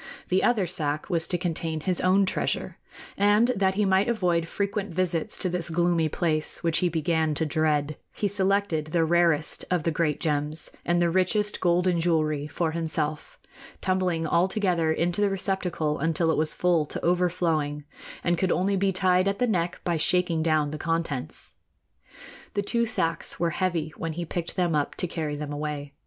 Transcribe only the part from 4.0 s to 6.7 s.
avoid frequent visits to this gloomy place,